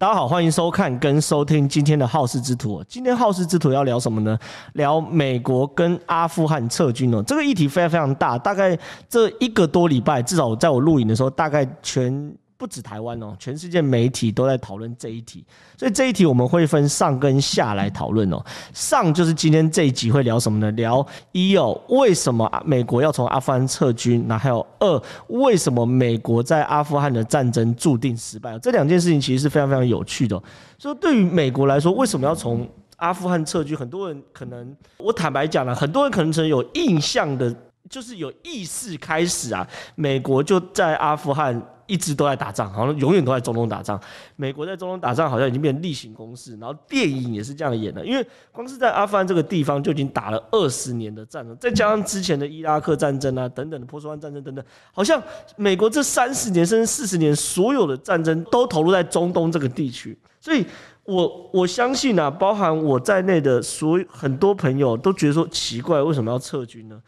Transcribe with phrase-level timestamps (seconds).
[0.00, 2.82] 大家好，欢迎收看跟收听今天的好事之徒。
[2.88, 4.38] 今天好事之徒要聊什么呢？
[4.72, 8.38] 聊美国跟阿富汗撤军哦，这个议题非常非常大。
[8.38, 8.74] 大概
[9.10, 12.34] 这一个多礼拜，至少在我录影的时候，大概全。
[12.60, 15.42] 不止台湾哦，全世界媒体都在讨论这一题，
[15.78, 18.44] 所以这一题我们会分上跟下来讨论哦。
[18.74, 20.70] 上就是今天这一集会聊什么呢？
[20.72, 24.28] 聊一哦，为什么美国要从阿富汗撤军？
[24.28, 28.58] 那还有二，为什么美国在阿富汗的战争注定失败？
[28.58, 30.38] 这两件事情其实是非常非常有趣的。
[30.78, 33.74] 所以对于美国来说，为什么要从阿富汗撤军？
[33.74, 37.56] 很多人可能，我坦白讲了，很多人可能曾有印象的，
[37.88, 41.58] 就是有意识开始啊，美国就在阿富汗。
[41.90, 44.00] 一直都在打仗，好像永远都在中东打仗。
[44.36, 46.56] 美国在中东打仗，好像已经变成例行公事。
[46.58, 55.20] 然后电影也是这样演的，因为光是在阿富汗这个地方就已经打了二十年的战争，再加上之前的伊拉克战争啊等等的波斯湾战争等等，好像
[55.56, 60.16] 美国这三十年甚至四十年所有的战争都投入在中东这个地区。
[60.40, 60.64] 所以
[61.02, 67.02] 我我相信啊，包含我在内的所有很多朋友都觉得说奇怪，为什么要撤军呢？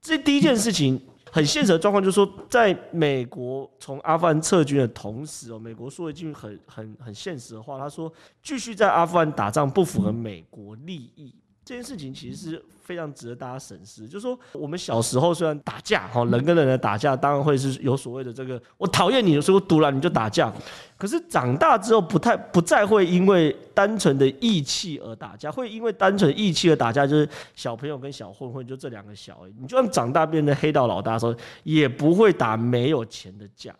[0.00, 1.00] 这第一件事情。
[1.32, 11.34] 很现实的状况就是说，在美国从阿富汗撤军的同时哦，美国说了一句很很很现实的话，他说继续在阿富汗打仗不符合美国利益。
[11.64, 14.08] 这件事情其实是非常值得大家审视。
[14.08, 20.52] 就是说，我们小时候虽然打架，哈，人跟人的打架当然会是有所谓的这个，我讨厌你的时候，突然你就打架。
[20.96, 29.42] 可是长大之后，不太不再会因为单纯的义气而打架，会因为单纯义气而打架，就是小朋友跟小混混就这两个小。
[29.60, 33.74] 你就算长大变成黑道老大的时候，也不会打没有钱的架。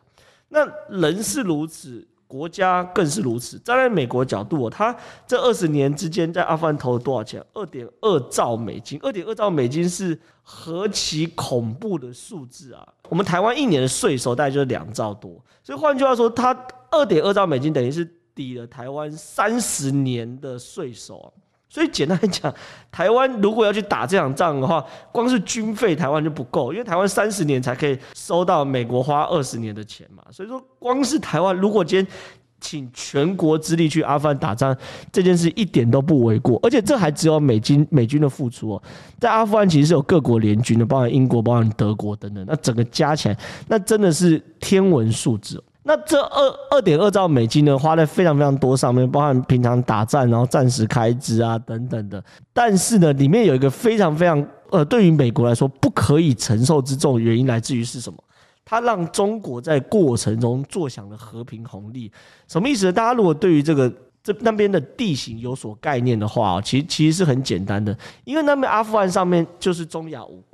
[0.50, 2.06] 那人是如此。
[2.30, 3.58] 国家更是如此。
[3.58, 7.44] 站在美国角度，他这二十年之间在阿富汗投了多少钱？
[7.52, 9.00] 二点二兆美金。
[9.02, 12.86] 二点二兆美金是何其恐怖的数字啊！
[13.08, 16.56] 我们台湾一年的税收大概就是两兆多，所以换句话说，他
[16.92, 21.32] 二点二兆美金等于是抵了台湾三十年的税收。
[21.70, 22.52] 所以简单来讲，
[22.90, 30.22] 台湾如果要去打这场仗的话，光是军费台湾就不够，因为台湾三十年才可以收到美国花二十年的钱嘛。
[30.32, 32.12] 所以说，光是台湾如果今天
[32.60, 34.76] 请全国之力去阿富汗打仗，
[35.12, 36.58] 这件事一点都不为过。
[36.62, 38.82] 而且这还只有美军美军的付出哦，
[39.20, 43.38] 在阿富汗其实是有各国联军的，包含英国、包含德国等等，那整个加起来，
[43.68, 45.62] 那真的是天文数字。
[45.82, 52.22] 那这二二点二兆美金呢，花在非常非常多上面，包含平常打战，然后战时开支啊等等的。
[52.52, 58.22] 但是呢，里面有一个非常非常呃，对于美国来说不可以承受之重的原因来自于是什么？
[58.62, 62.12] 它让中国在过程中坐享了和平红利。
[62.46, 62.92] 什么意思呢？
[62.92, 63.90] 大家如果对于这个
[64.22, 70.44] 这那边的地形有所概念的话，其实其实是很简单的，因为那边阿富汗上面就是中亚五。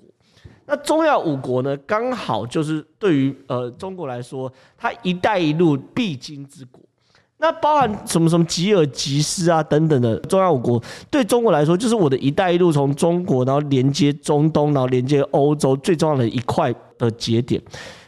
[0.66, 6.80] 那中亚五国呢，刚好就是对于呃中国来说，它“一带一路”必经之国。
[7.38, 17.62] 那包含什么什么吉尔吉斯啊等等的中亚五国，对中国来说，就是我的一带一路从中国，然后连接中东，然后连接欧洲最重要的一块的节点。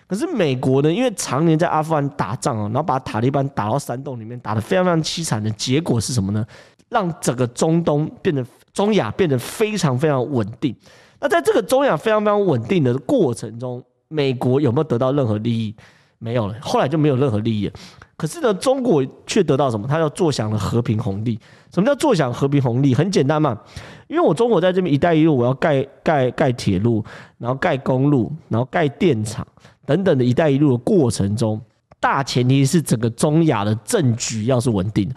[0.06, 6.44] 可是美国呢，因为常年在阿富汗打仗啊，然后把塔利班打到山洞里面，打得非常非常凄惨的结果是什么呢？
[6.88, 8.42] 让整个中东变得
[8.78, 10.72] 中亚变得非常非常稳定。
[11.18, 15.74] 那在这个中亚非常非常稳定的过程中，美国有没有得到任何利益？
[16.20, 17.72] 没有了，后来就没有任何利益了。
[18.16, 19.88] 可是呢，中国却得到什么？
[19.88, 21.36] 他要坐享了和平红利。
[21.74, 22.94] 什么叫坐享和平红利？
[22.94, 23.58] 很简单嘛，
[24.06, 27.04] 因为我中国在这边“一带一路”，我要盖盖盖铁路，
[27.36, 29.44] 然后盖公路，然后盖电厂
[29.84, 31.60] 等等的一带一路的过程中，
[31.98, 35.12] 大前提是整个中亚的政局要是稳定。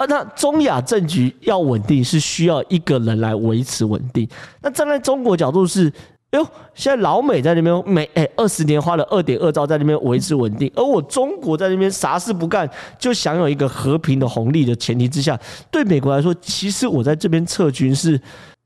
[0.00, 4.26] 啊，那中亚政局要稳定，是需要一个人来维持稳定。
[4.62, 5.92] 那站在中国角度是，
[6.30, 12.66] 哎呦，现在老美在那边，美哎二十年花了二点二兆在那边维持稳定，而我中国在那边啥事不干，
[12.98, 15.38] 就享有一个和平的红利的前提之下，
[15.70, 18.18] 对美国来说，其实我在这边撤军是。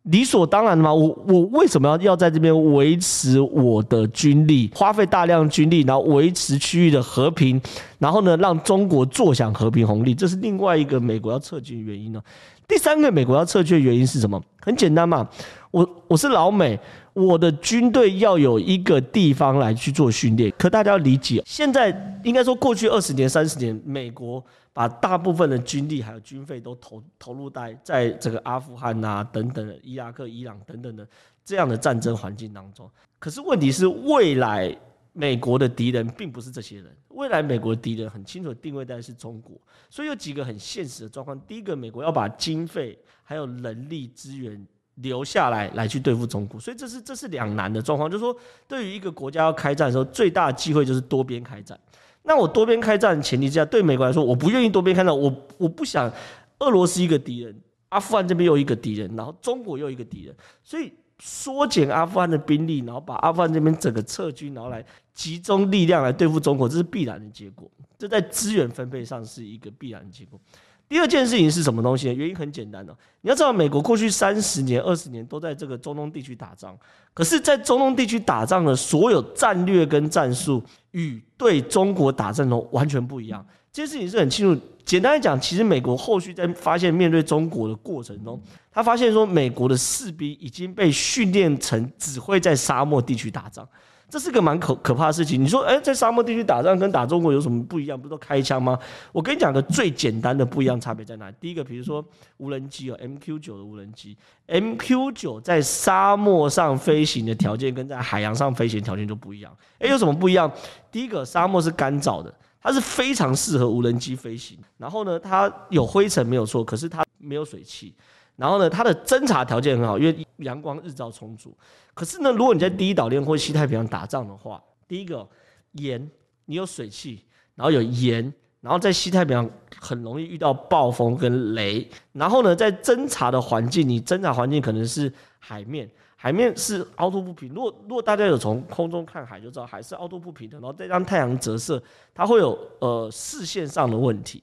[0.04, 0.92] 理所当然的嘛？
[0.92, 7.58] 我我为什么要要在这边维持我的军力，花费大量军力，然后维持区域的和平，
[7.98, 12.20] 然后呢，让中国坐享和平红利，这是另外一个美国要撤军的原因呢。
[12.68, 14.38] 第三个美国要撤军的原因是什么？
[14.60, 15.26] 很简单嘛，
[15.70, 16.78] 我我是老美，
[17.14, 20.52] 我的军队要有一个地方来去做训练。
[20.58, 24.44] 可大家要理解，现在应该说过去二十年、三十年，美国。
[24.74, 31.08] 把大部分的军力还有军费都投投入在在这个阿富汗啊等等的伊拉克、伊朗等等的
[31.44, 32.90] 这样的战争环境当中。
[33.20, 34.76] 可是问题是，未来
[35.12, 39.56] 美国的敌人并不是这些人，未来美国的敌人很清楚的定位在是中国。
[39.88, 44.66] 所以有几个很现实的状况：第一个，美国要把经费还有人力资源
[44.96, 48.10] 留下来来去对付中国，所以这是这是两难的状况。
[48.10, 48.36] 就是说，
[48.66, 51.78] 对于一个国家要开战的时候，最大的机会就是多边开战。
[52.26, 56.10] 那我多边开战的前提之下，对美国来说，我不愿意多边开战，我我不想
[56.58, 57.54] 俄罗斯一个敌人，
[57.90, 60.90] 阿富汗这边又一个敌人，然后中国又一个敌人，所以
[61.20, 67.70] 缩减阿富汗的兵力，然后把阿富汗这边整个撤军，然后来集中力量来对付中国，这是必然的结果。
[67.98, 70.40] 这在资源分配上是一个必然的结果。
[70.88, 72.12] 第二件事情是什么东西？
[72.14, 76.78] 原因很简单哦，你要知道，美国过去三十年、二十年都在这个中东地区打仗，
[77.12, 83.44] 可是，在中东地区打仗的所有战略跟战术，与对中国打仗都完全不一样。
[83.72, 84.60] 这件事情是很清楚。
[84.84, 88.40] 简单来讲，其实美国后续在发现面对中国的过程中，
[88.70, 93.66] 他发现说，美国的士兵已经被训练成只会在沙漠地区打仗。
[94.08, 95.42] 这是个蛮可可怕的事情。
[95.42, 97.98] 你说，哎，在沙漠地区打仗跟打中国有什么不一样？
[98.00, 98.78] 不是都开枪吗？
[99.12, 101.30] 我跟你讲个最简单的不一样差别在哪？
[101.32, 102.04] 第一个，比如说
[102.36, 104.16] 无人机哦，MQ 九的无人机
[104.46, 109.56] ，MQ 九在沙漠上飞行的条件跟在海洋上飞行条件就不一样。
[109.78, 110.50] 哎，有什么不一样？
[110.92, 114.56] 第一个，沙漠是干燥的，它是非常适合无人机飞行。
[114.78, 117.94] 然后呢，它有灰尘没有错，可是它没有水汽。
[118.36, 121.56] 然后呢，它的侦查条件很好，因为阳光日照充足。
[121.94, 125.26] 可是呢，如果你在第一岛链或西太平洋打仗的话，第一个
[125.72, 126.10] 盐，
[126.46, 129.48] 你有水汽，然后有盐，然后在西太平洋
[129.78, 131.88] 很容易遇到暴风跟雷。
[132.12, 137.54] 然后呢，在侦查的环境，你侦查环境可能是海面，海面是凹凸不平。
[137.54, 141.80] 如果如果大家有从空中看海就知道，海是凹凸不平的，然后再让太阳折射，
[142.12, 144.42] 它会有呃视线上的问题。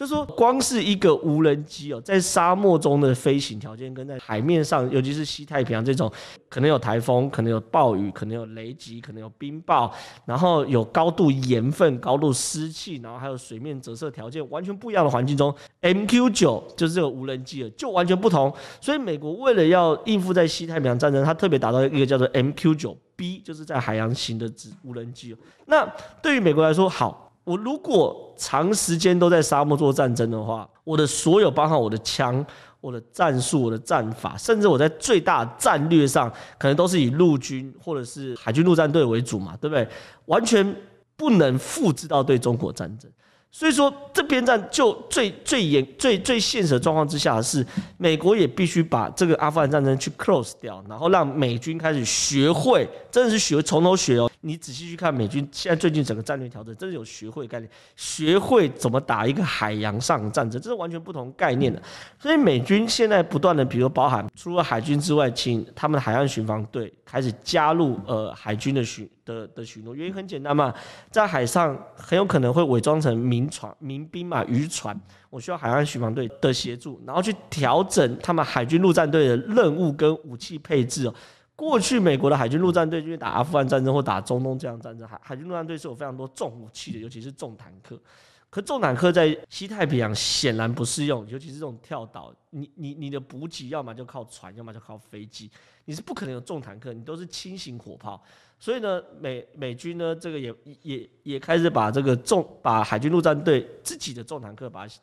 [0.00, 6.10] 就说光是一个无人机哦，在沙漠中的飞行条件，跟在海面上，尤其是西太平洋这种，
[6.48, 9.92] 可能有台风，可能有暴雨，可能有雷击，可能有冰雹，
[10.24, 18.50] 然后有高度盐分、高度湿气，然后还有水面折射条件完全不一样的环境中，MQ 九就是这个无人机了，就完全不同。
[18.80, 24.50] 所以美国为了要应付在西太平洋战争，它特别打造一个叫做 MQ 九 B，就是在海洋型的
[24.82, 25.36] 无人机。
[25.66, 25.86] 那
[26.22, 27.29] 对于美国来说，好。
[27.50, 32.46] 我如果长时间都在沙漠做战争的话，我的所有包含我的枪、
[32.80, 39.88] 我的战术、我的战法，甚至我在最大战略上，可能都是以陆军或者是海军陆战队为主嘛，对不对？
[40.26, 40.76] 完全
[41.16, 43.10] 不能复制到对中国战争。
[43.52, 47.66] 所以说，这边战就最最严、最最现实的状况之下是，
[47.98, 54.30] 美国也必须把这个阿富汗战争去 close 掉，然后让美军开始学会，真的是学从头学哦。
[54.42, 61.82] 你仔细去看美军现在最近整个战略调整，真的有学会概念，学会怎么打一个海洋上的战争，这是完全不同概念的。
[62.20, 69.10] 所以美军现在不断的，比如包含除了海军之外，请他们的海岸巡防队开始加入呃海军的巡。
[69.24, 70.74] 的的许诺原因很简单嘛，
[71.10, 81.14] 在海上很有可能会伪装成民船、民兵嘛，渔船，我需要海岸巡防队的协助，然后去调整他们海军陆战队的任务跟武器配置哦。
[81.54, 88.00] 过去美国的海军陆战队就是打阿富汗战争或打中东这样战争，海海军陆战队是有非常多重武器的，尤其是重坦克。
[88.48, 95.48] 可重坦克在西太平洋显然不适用，尤其是这种跳岛，你你你的补给要么就靠船，要么就靠飞机，
[95.84, 98.20] 你是不可能有重坦克，你都是轻型火炮。
[98.62, 104.94] 所以呢，美美军呢，这个也也也开始把这个重把海军陆战队自己的重坦克把它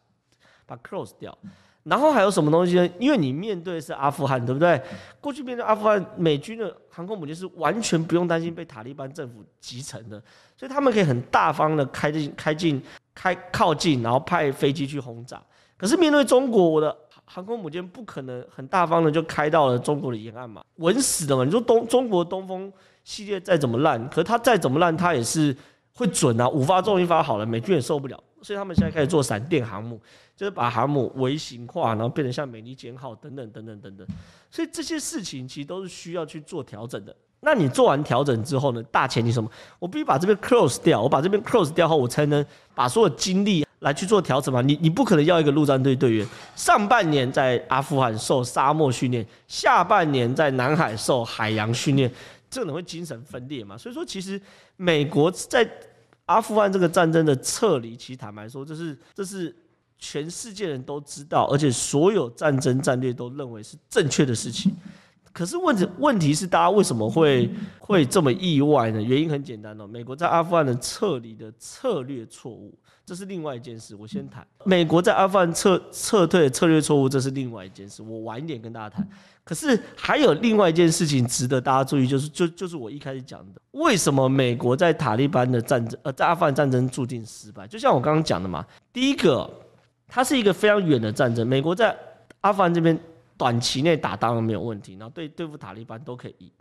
[0.68, 1.36] 把 close 掉，
[1.82, 2.88] 然后还有什么东西呢？
[3.00, 4.80] 因为你面对是阿富汗，对不对？
[5.20, 10.22] 过去面对阿富汗，美军的航空母舰是完全不用担心被塔利班政府击沉的，
[10.56, 12.80] 所以他们可以很大方的开进开进
[13.16, 15.42] 开靠近，然后派飞机去轰炸。
[15.76, 16.96] 可是面对中国，我的
[17.26, 21.44] 航空母舰不可能很大方的就开到了中国的沿岸嘛，稳死的嘛。
[21.44, 22.72] 你说东中国东风。
[23.08, 25.56] 系列再怎么烂，可是它再怎么烂，它也是
[25.94, 26.46] 会准啊。
[26.50, 29.98] 五发中一发好了，美军也受不了，所以他们现在开始做闪电航母，
[30.36, 34.06] 就是把航母微型化，然后变成像美利坚号等等等等等等。
[34.52, 37.16] 所以这些事情其实都是需要去做调整的。
[37.40, 38.84] 那你做完调整之后呢？
[38.92, 39.50] 大前提什么？
[39.80, 42.46] 我必须把这边 close 掉，我把这边 close 掉后，我才能
[42.76, 44.62] 把所有精力来去做调整嘛。
[44.62, 52.12] 你你不可能要一个陆战队队员上半年在阿富汗受沙漠训练，下半年在南海受海洋训练。
[52.50, 53.78] 这可能会精神分裂嘛？
[53.78, 54.42] 所以说，其实
[54.76, 55.70] 美国在
[56.26, 59.56] 阿富汗这个战争的撤离，其实坦白说，这是这是
[59.98, 64.76] 全世界人都知道，而且所有战争战略都认为是正确的事情。
[65.32, 67.50] 可是问题问题是，大家为什么会
[67.80, 69.02] 会这么意外呢？
[69.02, 72.78] 原因很简单哦，美国在阿富汗的撤离的策略错误。
[73.08, 79.08] 这是另外一件事，我先谈美国在阿富汗撤撤退的策略错误，这是另外一件事，我晚一点跟大家谈。
[79.46, 87.66] 可是还有另外一件事情值得大家注意，就是就就是我一开始讲的，为什么美国在塔利班的战争呃在阿富汗战争注定失败？
[87.66, 89.50] 就像我刚刚讲的嘛，第一个，
[90.06, 91.98] 它是一个非常远的战争，美国在
[92.42, 93.00] 阿富汗这边
[93.38, 96.52] 短期内打当然没有问题，然后对对付塔利班都可以赢。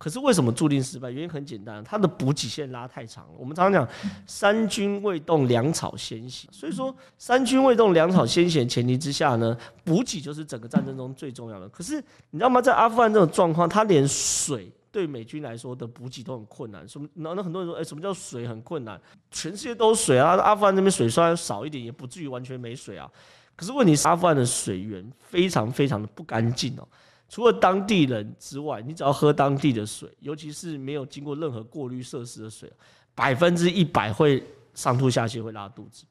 [0.00, 1.10] 可是为什么注定失败？
[1.10, 3.32] 原因很简单，它的补给线拉太长了。
[3.38, 3.86] 我们常常讲
[4.26, 9.54] “三军未动，粮草先行”，所以说“三军未动，粮草先行”前提之下呢，
[9.84, 11.68] 补给就是整个战争中最重要的。
[11.68, 12.62] 可是你知道吗？
[12.62, 16.88] 在阿富汗这种状况，它连水对美军来说的补给都很困难。
[16.88, 17.06] 什么？
[17.16, 18.98] 然后那很多人说：“哎，什么叫水很困难？
[19.30, 20.30] 全世界都水啊！
[20.38, 23.06] 阿富汗那边水虽然少一点，也不至于完全没水啊。
[23.54, 26.88] 可是问题是，阿富汗的水源非常非常的不干净哦。”
[27.30, 32.68] 除了当地人之外，你只要喝当地的水，尤其是没有经过任何过滤设施的水，
[33.14, 34.44] 百分之一百会
[34.74, 36.04] 上吐下泻，会拉肚子。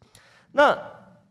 [0.54, 0.76] 那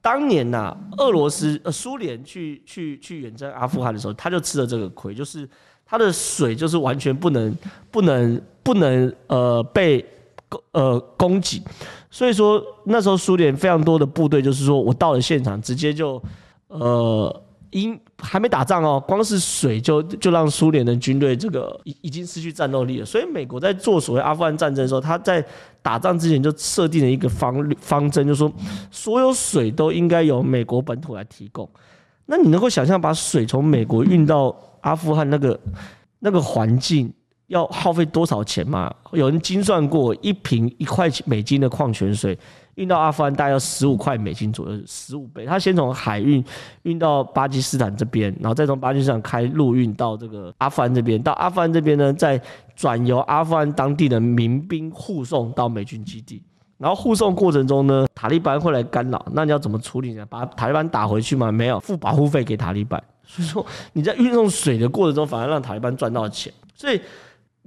[0.03, 5.49] 当年呐、俄罗斯呃苏联去去去远征阿富汗的时候，他就吃了这个亏，就是
[5.87, 7.57] 他的水就是完全不能
[7.91, 10.05] 不能不能呃被
[10.73, 11.63] 呃供给，
[12.11, 16.23] 所以说那时候苏联非常多的部队就是说我到了现场直接就
[16.67, 17.43] 呃。
[17.71, 23.05] 因还没打仗哦，光是水就就让苏联的军队这个已已经失去战斗力了。
[23.05, 25.45] 所以美国在做所谓阿富汗战争的时候，他在
[25.83, 28.53] 打仗之前就设定了一个方方针，就是说
[28.91, 31.69] 所有水都应该由美国本土来提供。
[32.27, 35.59] 那你能够想象把水从美国运到阿富汗那个
[36.19, 37.13] 那个环境
[37.47, 38.95] 要耗费多少钱吗？
[39.13, 42.39] 有人精算过，一瓶一块美金的矿泉水。
[42.79, 45.45] 运到阿富汗大概要十五块美金左右，十五倍。
[45.45, 46.43] 他先从海运
[46.85, 51.21] 运到巴基斯坦这边，然后再从巴基斯坦开陆运到这个阿富汗这边。
[51.21, 52.41] 到阿富汗这边呢，再
[52.77, 56.41] 转由阿富汗当地的民兵护送到美军基地。
[56.79, 60.25] 然后护送过程中呢，塔利班会来干扰，那你要怎么处理呢？
[60.27, 61.51] 把塔利班打回去吗？
[61.51, 63.03] 没有，付保护费给塔利班。
[63.25, 66.53] 所以说你在运送水的过程中，反而让塔利班赚到钱。
[66.75, 67.01] 所以。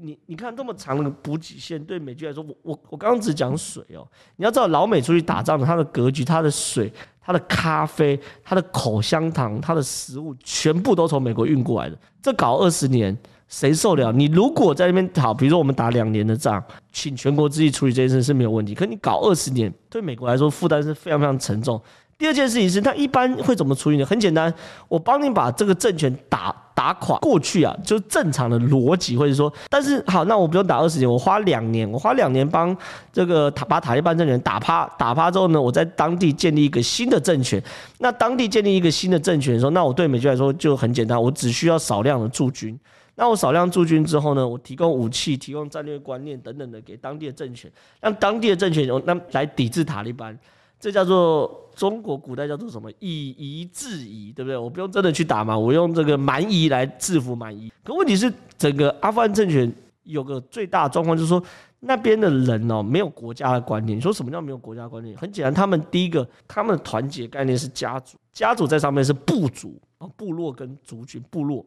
[0.01, 6.91] 你你看这么长的补给线，对美军来说，我我我刚刚只讲水哦，你要知道老美出去打仗的，他的格局、他的水、
[7.21, 11.97] 他的咖啡、他的口香糖、他的食物，全部都从美国运过来的。
[12.21, 13.15] 这搞二十年，
[13.47, 14.11] 谁受得了？
[14.11, 18.73] 你如果在那边好，比如说我们打两年的仗，请全国之力处理这件事是没有问题。
[18.73, 21.81] 可你搞二十年，对美国来说负担是非常非常沉重。
[22.21, 24.05] 第二件事情是，他一般会怎么处理呢？
[24.05, 24.53] 很简单，
[24.87, 26.55] 我帮你把这个政权打。
[26.73, 32.75] 打垮过去啊，就是正常的逻辑，或者说，但是好，那我不用打二十年，我花两年，我花两年帮
[33.13, 37.61] 这个塔把塔利班政权打趴，打趴之后呢，我在当地建立一个新的政权。
[37.99, 42.79] 那当地建立一个新的政权的时候，那我对美军来说就很简单，我只需要少量的驻军。
[43.15, 50.35] 那我少量驻军之后呢，我提供武器、提供战略观念等等的给当地的政权，让当地的政权那来抵制塔利班。
[50.81, 52.91] 这叫做中国古代叫做什么？
[52.99, 54.57] 以夷制夷，对不对？
[54.57, 57.71] 我不用真的去打嘛，我用这个蛮夷来制服蛮夷。
[57.83, 59.71] 可问题是，整个阿富汗政权
[60.03, 61.41] 有个最大的状况，就是说
[61.79, 63.95] 那边的人哦，没有国家的观念。
[63.95, 65.15] 你说什么叫没有国家观念？
[65.15, 71.63] 很简单，他们第一个，他们的团结概念是家族，家族在上面是部族啊，部落跟族群，部落，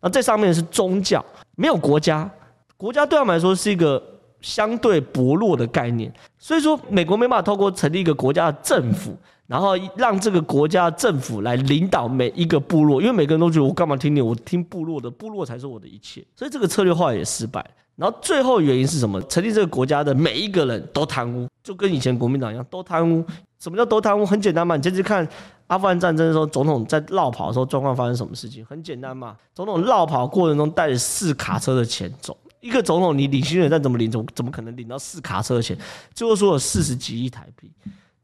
[0.00, 2.28] 那在上面是宗教，没有国家，
[2.76, 4.02] 国家对他们来说是一个。
[4.40, 9.16] 相对薄弱的概念，所以说美国没办法透过成立一个国家的政府，
[9.46, 17.64] 然后让这个国家政府来领导每一个部落，因为每个人都觉得我干嘛听你，我听部落的，部落才是我的一切，所以这个策略化也失败。
[17.96, 19.20] 然后最后原因是什么？
[19.22, 23.24] 成立这个国家的每一个人都贪污，就跟以前国民党一样都贪污。
[23.58, 24.26] 什么叫都贪污？
[24.26, 25.26] 很简单嘛，你接着看
[25.68, 28.62] 阿富汗战争的时候，总统在绕跑的时候状况发生什么事情？
[28.66, 32.36] 很简单嘛，总统绕跑过程中带着四卡车的钱走。
[32.66, 35.76] 一个总统，你领薪水再怎么领，怎么怎么可能领到四卡车的钱？
[36.12, 37.70] 最后说有四十几亿台币。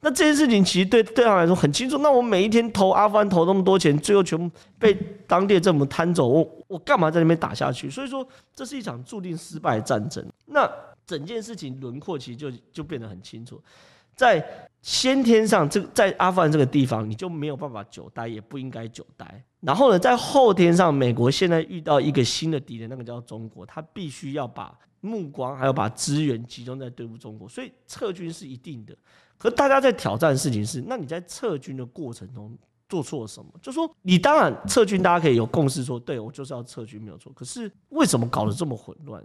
[0.04, 1.98] 那这件事情其实对对他来说很清楚。
[1.98, 4.92] 那我每一天投阿富汗投那么多钱，最后全部被
[5.28, 7.88] 当地政府贪走，我我干嘛在那边打下去？
[7.88, 10.26] 所以说，这是一场注定失败的战争。
[10.46, 10.68] 那
[11.06, 13.62] 整件事情轮廓其实就就变得很清楚。
[14.14, 19.44] 在先天上，这在阿富汗这个地方，你就没有办法久待，也不应该久待。
[19.60, 28.96] 然后呢，在后天上，美国现在遇到一个新的敌人，那个叫中国，他必须要把目光还有把资源集中在对付中国，所以撤军是一定的。
[29.38, 32.56] 可大家在挑战的事情是，那你在撤军的过程中
[32.88, 33.50] 做错了什么？
[33.62, 37.32] 就说你当然撤军，大家可以有共识说，对，我就是要撤军，没有错。
[37.32, 39.22] 可是为什么搞得这么混乱？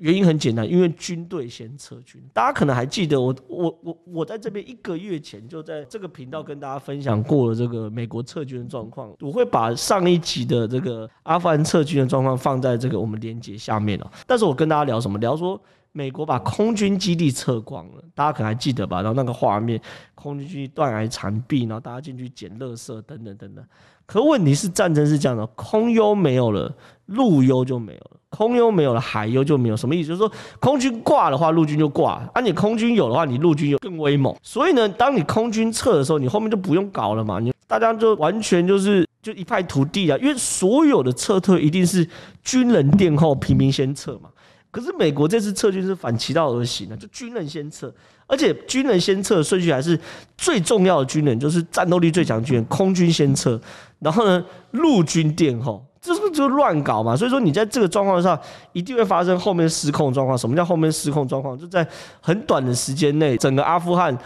[0.00, 2.22] 原因很简单，因为军队先撤军。
[2.32, 9.14] 大家可能还记得我，我我我在这边一个月前就在这个频道跟大家分享过了这个美国撤军的状况。
[9.20, 14.10] 我会把上一集的这个阿富汗撤军的状况放在这个我们连接下面了。
[14.26, 15.18] 但是我跟大家聊什么？
[15.18, 15.60] 聊说
[15.92, 19.02] 美国把空军基地撤光了，大家可能还记得吧？
[19.02, 19.78] 然后那个画面，
[20.14, 23.64] 空军基地断崖残壁，然后大家进去捡垃圾等等等等。
[24.06, 26.74] 可问题是战争是这样的，空优没有了，
[27.06, 29.76] 陆优就没有了；空优没有了，海优就没有。
[29.76, 30.08] 什么意思？
[30.08, 34.34] 就是说空军挂的话，陆军就挂；而你空军有的话，你陆军就更威猛。
[34.42, 40.16] 所以呢，当你空军撤的时候，你后面就不用搞了嘛，你大家就完全就是就一败涂地啊！
[40.18, 42.08] 因为所有的撤退一定是
[42.42, 44.30] 军人殿后，平民先撤嘛。
[44.70, 47.92] 可是美国这次撤军是反其道而行的，就军人先撤，
[48.26, 49.98] 而且军人先撤顺序还是
[50.36, 53.60] 最重要的军人，就是战斗力最强军人，空军先撤，
[53.98, 57.16] 然后呢，陆军殿后，这是不是就乱搞嘛？
[57.16, 58.38] 所以说你在这个状况上
[58.72, 60.38] 一定会发生后面失控状况。
[60.38, 61.58] 什么叫后面失控状况？
[61.58, 61.86] 就在
[62.20, 64.16] 很短的时间内，整个阿富汗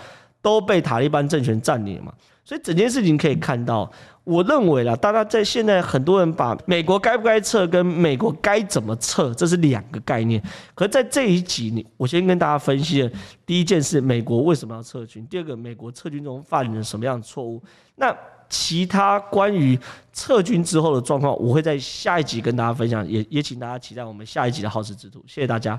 [0.42, 2.12] 都被塔利班政权占领嘛。
[2.44, 3.90] 所以整件事情可以看到，
[4.24, 10.42] 我认为啦，大家在现在很多人把美国该不该撤跟美国该怎么撤，这是两个概念。
[10.74, 13.12] 可在这一集，你我先跟大家分析的
[13.44, 15.26] 第一件事，美国为什么要撤军？
[15.26, 17.62] 第二个，美国撤军中犯了什么样的错误？
[17.96, 18.16] 那
[18.48, 19.78] 其他关于
[20.12, 25.22] 撤军之后的状况，我会在下一集跟大家分享，也也请大家期待我们下一集的好事之徒。
[25.26, 25.78] 谢谢大家。